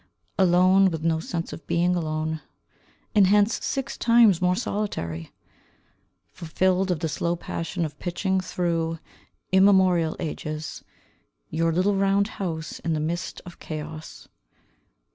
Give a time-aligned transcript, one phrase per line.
[0.39, 2.41] Alone, with no sense of being alone,
[3.13, 5.31] And hence six times more solitary;
[6.31, 8.97] Fulfilled of the slow passion of pitching through
[9.51, 10.83] immemorial ages
[11.51, 14.27] Your little round house in the midst of chaos.